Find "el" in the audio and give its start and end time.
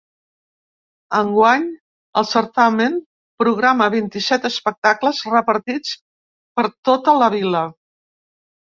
2.21-2.27